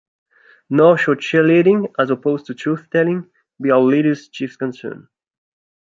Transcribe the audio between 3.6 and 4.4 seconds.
be our leaders'